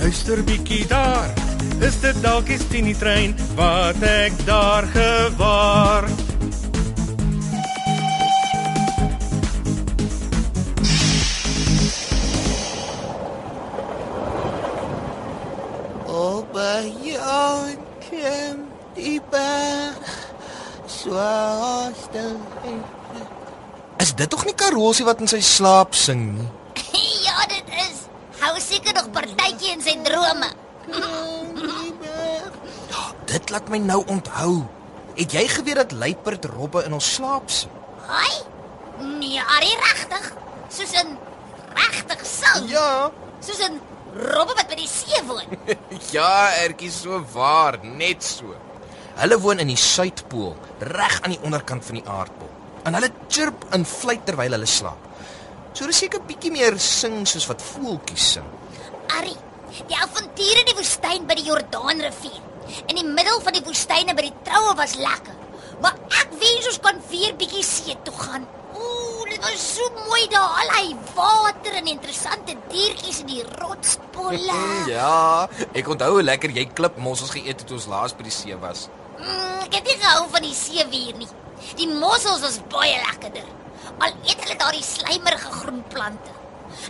[0.00, 1.28] luister bietjie daar.
[1.80, 6.08] Is dit dalk die Tini trein wat ek daar gewaar?
[16.06, 18.58] Op 'n jong klim
[18.94, 20.16] die berg.
[20.86, 22.40] Swaastel.
[23.96, 26.48] Is dit tog nie Karosie wat in sy slaap sing nie?
[27.26, 27.98] ja, dit is.
[28.40, 30.50] Hou seker nog partytjie in sy drome.
[33.30, 34.54] Dit laat my nou onthou.
[35.18, 37.72] Het jy geweet dat luiperd robbe in ons slaap sing?
[38.06, 38.36] Haai?
[39.20, 40.30] Nee, Arie regtig.
[40.70, 41.16] Soos 'n
[41.74, 42.70] regtig sing.
[42.70, 43.10] Ja.
[43.40, 43.80] Soos 'n
[44.14, 45.46] robbe wat by die see woon.
[46.16, 48.54] Ja, ertjie so waar, net so.
[49.20, 52.50] Hulle woon in die suidpool, reg aan die onderkant van die aardbol.
[52.84, 55.10] En hulle chirp en fluit terwyl hulle slaap.
[55.72, 58.48] So dis seker bietjie meer sing soos wat voeltjies sing.
[59.18, 59.36] Arie,
[59.88, 62.40] die avontuur in die woestyn by die Jordaanrivier.
[62.86, 65.36] In die middel van die woestyne by die troue was lekker.
[65.82, 68.46] Maar ek wens ons kon weer bietjie see toe gaan.
[68.76, 74.58] Ooh, dit was so mooi daar, al hy water en interessante diertjies in die rotspolle.
[74.90, 78.58] Ja, ek onthou hoe lekker jy klipmossels geëet het toe ons laas by die see
[78.62, 78.88] was.
[79.18, 81.30] Mm, ek het nie gehou van die seewier nie.
[81.80, 83.48] Die mossels was baie lekkerder.
[84.00, 86.39] Al eet hulle daardie slijmerige groen plante.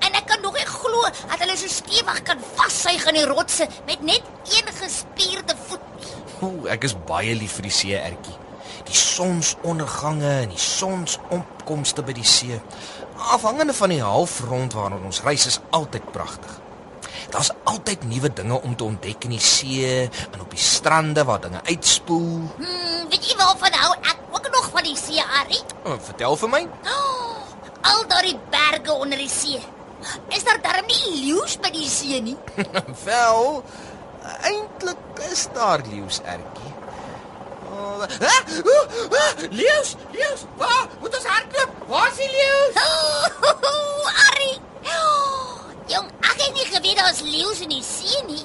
[0.00, 3.68] En ek kan nog nie glo dat hulle so stewig kan vassuig in die rotse
[3.88, 6.14] met net een gespierde voet nie.
[6.44, 8.36] Ooh, ek is baie lief vir die see, ertjie.
[8.84, 12.58] Die sonsondergange en die sonsopkomste by die see.
[13.32, 16.60] Afhangende van die halfrond waarna ons reis is altyd pragtig.
[17.34, 21.40] Daar's altyd nuwe dinge om te ontdek in die see en op die strande waar
[21.40, 22.44] dinge uitspoel.
[22.58, 25.62] Hmm, weet jy waarvan hou ek ook nog van die see, Arie?
[25.84, 26.62] Oh, vertel vir my.
[26.84, 27.23] Oh,
[27.90, 29.60] al daardie berge onder die see.
[30.36, 32.36] Is daar darm nie leeu's by die see nie?
[33.08, 33.62] Wel,
[34.50, 36.72] eintlik is daar leeu's ertjie.
[37.74, 38.84] Oh, ah, oh,
[39.18, 40.44] ah, leeu's, leeu's.
[40.60, 40.88] Waar?
[41.00, 41.70] Moet ons hardloop?
[41.88, 42.82] Waar is die leeu's?
[43.44, 44.58] Oh, Arie.
[44.84, 48.42] Oh, jong, ek het nie geweet daar's leeu's in die see nie.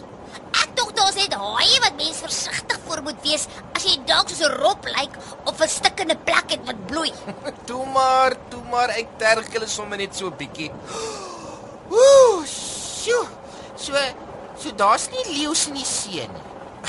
[0.56, 3.45] Ek dink daar's net haie wat mens versigtig voor moet wees
[3.77, 5.38] as jy dalk soos 'n rop lyk 'n
[5.69, 7.12] stikkende plek het wat bloei.
[7.69, 10.72] Toe maar, toe maar, ek terg julle sommer net so 'n bietjie.
[12.02, 13.25] Ooh, sjoe.
[13.80, 13.96] So,
[14.57, 16.46] so daar's nie leeu's in die see nie.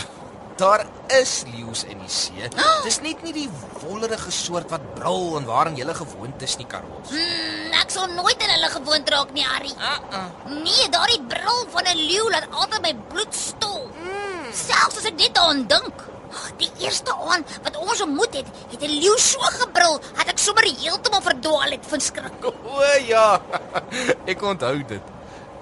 [0.61, 2.49] Daar is leeu's in die see.
[2.87, 3.49] Dis net nie die
[3.81, 7.15] wollerige soort wat brul en waarin jy gewoond is nie, Karols.
[7.15, 9.75] Hmm, ek sal nooit in hulle gewoond raak nie, Arie.
[9.77, 10.27] Uh-uh.
[10.65, 13.89] Nee, daardie brul van 'n leeu laat altyd my bloed stol.
[14.03, 14.53] Mm.
[14.53, 16.11] Selfs as ek dit daaraan dink.
[16.57, 20.65] Die eerste aand wat ons ontmoet het, het 'n leeu so gebrul dat ek sommer
[20.65, 22.45] heeltemal verdwaal het van skrik.
[22.71, 23.41] O ja.
[24.33, 25.03] Ek onthou dit.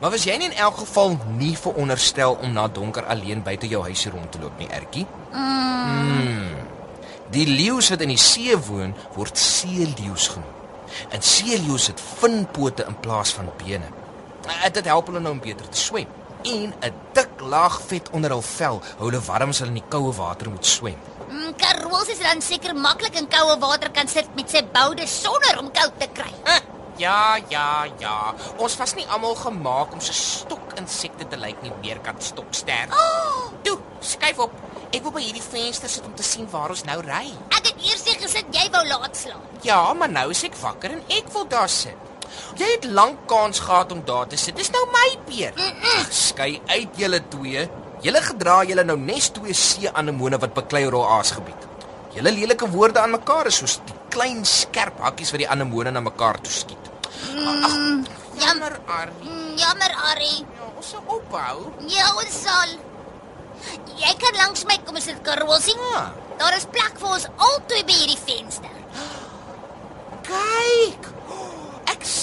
[0.00, 3.82] Maar was jy nie in elk geval nie veronderstel om na donker alleen buite jou
[3.82, 5.06] huisie rond te loop nie, Ertjie?
[5.32, 6.54] Mm.
[7.30, 10.54] Die leeu's wat in die see woon, word seeleeu's genoem.
[11.12, 13.84] En seeleeu's het vinpote in plaas van bene.
[14.46, 16.06] Eh, Dit help hulle nou om beter te swem.
[16.42, 16.92] En 'n
[17.38, 20.50] dik laag vet onder hul vel hou hulle warm as hulle in die koue water
[20.50, 20.96] moet swem.
[21.28, 25.58] Mm, Karols is dan seker maklik in koue water kan sit met sy boude sonder
[25.60, 26.32] om koud te kry.
[26.48, 26.60] Huh,
[26.98, 28.34] Ja, ja, ja.
[28.58, 32.90] Ons was nie almal gemaak om so stokinsekte te lyk nie, meerkat stokster.
[32.90, 34.56] Oh, Toe, skuif op.
[34.90, 37.28] Ek wil by hierdie venster sit om te sien waar ons nou ry.
[37.54, 39.46] ek het eers gesit jy wou laat slaap.
[39.62, 42.07] Ja, maar nou is ek wakker en ek wil daar sit.
[42.58, 44.56] Jy het lank kans gehad om daar te sit.
[44.58, 45.60] Dis nou my beurt.
[45.94, 47.68] Ag, Skei uit julle twee.
[48.02, 51.66] Julle gedra julle nou nes twee see-anemone wat beklei oor hul aasgebied.
[52.16, 56.02] Julle lelike woorde aan mekaar is soos die klein skerp hakkies wat die anemone na
[56.02, 56.90] mekaar toe skiet.
[57.38, 57.76] Ag,
[58.42, 59.30] jammer, Arnie.
[59.30, 60.40] Mm, jammer, Arie.
[60.58, 61.68] Ja, ons sal ophou.
[61.94, 62.74] Ja, ons sal.
[63.98, 65.86] Jy kan langs my kom sit Karols sien.
[65.94, 66.10] Ah.
[66.38, 68.74] Daar is plek vir ons albei by hierdie venster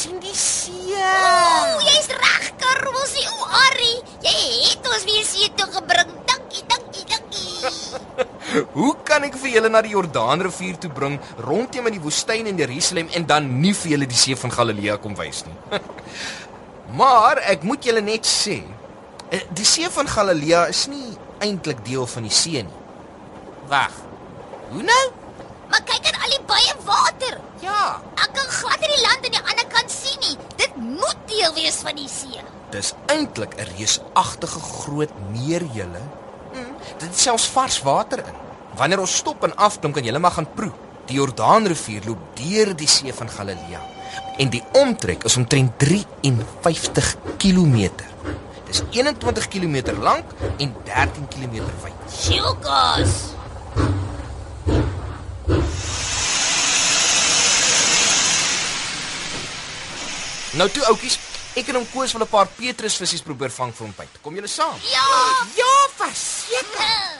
[0.10, 0.96] in die see.
[0.96, 3.26] O, jy's reg, Karolsie.
[3.34, 3.94] O, Harry,
[4.26, 4.36] jy
[4.70, 6.14] het ons weer see toe gebring.
[6.30, 8.64] Dankie, dankie, dankie.
[8.78, 12.62] Hoe kan ek vir julle na die Jordaanrivier toe bring, rondteem in die woestyn in
[12.62, 15.58] Jerusalem en dan nie vir julle die see van Galilea kom wys nie?
[17.02, 18.62] maar ek moet julle net sê,
[19.32, 22.82] eh, die see van Galilea is nie eintlik deel van die see nie.
[23.72, 23.94] Wag.
[24.72, 25.06] Hoe nou?
[25.76, 27.40] Maar kyk aan al die baie water.
[27.60, 30.38] Ja, Ek kan glad nie die land aan die ander kant sien nie.
[30.56, 32.40] Dit moet deel wees van die see.
[32.72, 36.02] dis eintlik 'n reusagtige groot meer julle.
[36.54, 38.34] Mm, dit het selfs vars water in.
[38.76, 40.72] Wanneer ons stop en afklim kan julle maar gaan proe.
[41.06, 43.82] Die Jordaanrivier loop deur die see van Galilea
[44.38, 47.90] en die omtrek is omtrent 53 km.
[48.66, 50.26] Dis 21 km lank
[50.58, 51.52] en 13 km
[51.84, 52.00] wyd.
[52.12, 53.35] Sjoekos.
[60.56, 61.18] Nou toe oudjies,
[61.60, 64.14] ek en hom Koos wil 'n paar petrusvissies probeer vang vir ontbyt.
[64.22, 64.78] Kom julle saam?
[64.88, 65.08] Ja.
[65.56, 67.12] Ja, verseker.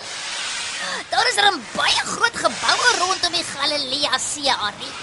[1.12, 4.94] Daar is er 'n baie groot geboue rondom die Galilea See, Arnie.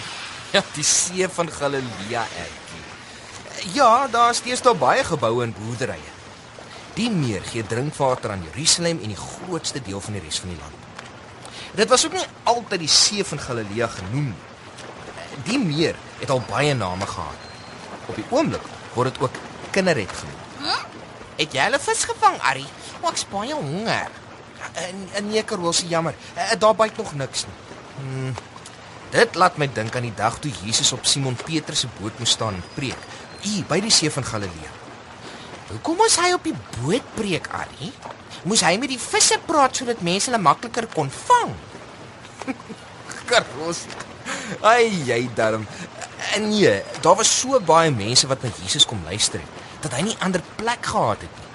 [0.53, 3.73] Ja, die see van Galilea ertjie.
[3.73, 6.13] Ja, daar is steeds daar baie geboue en boerderye.
[6.95, 10.59] Die meer gee drinkwater aan Jerusalem en die grootste deel van die res van die
[10.59, 10.75] land.
[11.75, 14.45] Dit was ook nie altyd die see van Galilea genoem nie.
[15.45, 17.52] Die meer het al baie name gehad.
[18.13, 19.39] Op die oomblik word dit ook
[19.73, 20.41] Kinneret genoem.
[21.39, 22.69] Het jy hulle vis gevang, Arrie?
[23.01, 24.11] O, ek's baie honger.
[24.79, 26.15] En en nee, Karol, se jammer.
[26.37, 27.57] Eh, Daar byt nog niks nie.
[27.97, 28.35] Hmm,
[29.15, 32.31] dit laat my dink aan die dag toe Jesus op Simon Petrus se boot moes
[32.37, 33.09] staan en preek,
[33.41, 34.71] hier by die see van Galilea.
[35.73, 37.93] Hoekom moes hy op die boot preek, Arrie?
[38.45, 41.53] Moes hy met die visse praat sodat mense hulle makliker kon vang?
[43.31, 43.75] Karol.
[44.69, 45.65] Ai, jy darm.
[46.33, 50.05] En nee, daar was so baie mense wat na Jesus kom luister het dat hy
[50.07, 51.49] nie ander plek gehad het nie.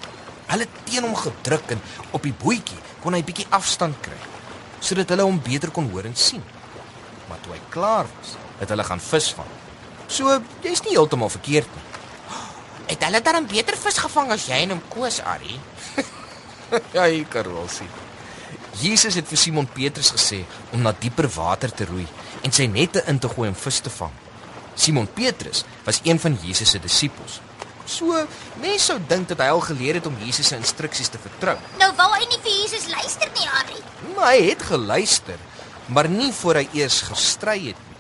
[0.48, 1.82] Hulle teen hom gedruk en
[2.12, 4.20] op die bootjie kon hy bietjie afstand kry
[4.84, 6.44] sodat hulle hom beter kon hoor en sien.
[7.28, 9.50] Maar toe hy klaar was, het hulle gaan visvang.
[10.08, 11.86] So, jy's nie heeltemal verkeerd nie.
[12.92, 15.58] Het hulle dan beter vis gevang as jy en hom Koos, Ari?
[16.96, 17.90] ja, hy Karolsie.
[18.78, 20.44] Jesus het vir Simon Petrus gesê
[20.76, 22.06] om na dieper water te roei
[22.46, 24.14] en sy nette in te gooi om vis te vang.
[24.78, 27.40] Simon Petrus was een van Jesus se disippels.
[27.88, 28.14] So,
[28.62, 31.56] mense sou dink dat hy al geleer het om Jesus se instruksies te vertrou.
[31.82, 33.84] Nou wou hy nie vir Jesus luister nie, Arnie.
[34.16, 35.40] Maar hy het geluister,
[35.88, 38.00] maar nie voor hy eers gestry het nie.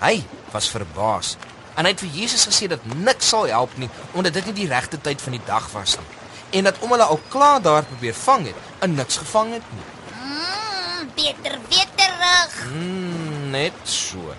[0.00, 0.14] Hy
[0.52, 1.36] was verbaas
[1.78, 4.72] en hy het vir Jesus gesê dat niks sal help nie omdat dit nie die
[4.72, 6.20] regte tyd van die dag was nie
[6.50, 9.86] en dat om hulle al klaar daar probeer vang het, en niks gevang het nie.
[10.22, 12.56] Mm, beter weet terug.
[12.72, 14.34] Mm, net so.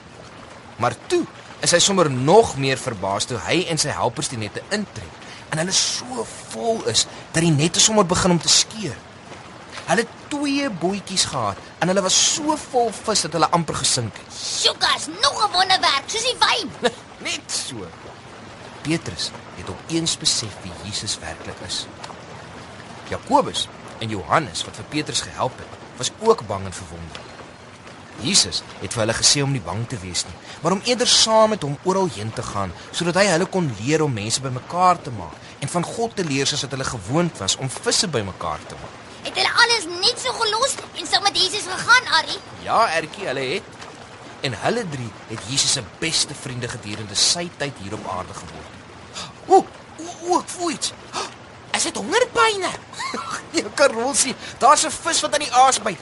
[0.75, 1.25] Maar toe
[1.61, 5.21] is hy sommer nog meer verbaas toe hy en sy helpers die nette intrek
[5.51, 8.95] en hulle so vol is dat die nette sommer begin om te skeur.
[9.89, 14.37] Hulle twee bootjies gehad en hulle was so vol vis dat hulle amper gesink het.
[14.37, 16.93] Sjoekas, nog 'n wonderwerk, soos die wyn.
[17.27, 17.87] Net so.
[18.81, 21.85] Petrus het opeens besef wie Jesus werklik is.
[23.09, 23.67] Jakobus
[23.99, 27.30] en Johannes wat vir Petrus gehelp het, was ook bang en verwonder.
[28.19, 31.55] Jesus het vir hulle gesê om nie bang te wees nie, maar om eerder saam
[31.55, 35.13] met hom oral heen te gaan sodat hy hulle kon leer om mense bymekaar te
[35.15, 38.77] maak en van God te leer soos wat hulle gewoond was om visse bymekaar te
[38.81, 38.97] maak.
[39.25, 42.39] Het hulle alles net so gelos en saam met Jesus gegaan, Arnie?
[42.65, 43.77] Ja, Ertjie, hulle het
[44.41, 48.79] en hulle drie het Jesus se beste vriende gedurende sy tyd hier op aarde geword.
[49.47, 50.93] O, o, o, ek voel iets.
[51.81, 52.69] Is dit hongerpyne?
[53.57, 55.97] Ja, Karolsie, daar's 'n vis wat aan die aas byt.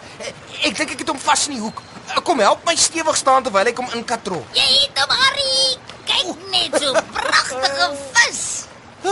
[0.62, 1.82] Ek, dink ek het hom vas in die hoek.
[2.24, 4.46] Kom help my stewig staan terwyl ek hom inkatrol.
[4.54, 5.78] Jy het hom, Arnie.
[6.06, 8.66] Kyk net so pragtige vis.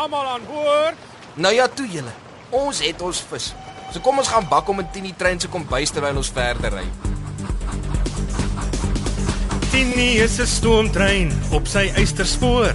[0.00, 0.96] Almal aan boord.
[1.34, 2.12] Nou ja, toe julle.
[2.50, 3.52] Ons het ons vis.
[3.92, 6.88] So kom ons gaan bak om in die trein se kombuis terwyl ons verder ry.
[9.70, 12.74] Tini is 'n stoomtrein op sy eysterspoor.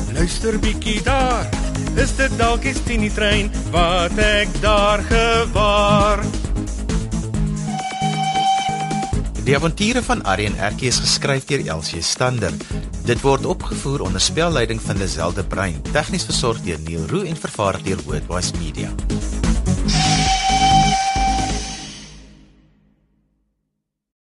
[0.13, 1.49] luister bietjie daar.
[1.99, 6.23] Is dit dalk die Tini trein wat ek daar gewaar?
[9.41, 12.53] Die avonture van Arrie en Erkie is geskryf deur Elsie Stander.
[13.07, 17.35] Dit word opgevoer onder spelleiding van Lazelle de Bruin, tegnies versorg deur Neil Roo en
[17.35, 18.93] vervaar deur Worldwide Media.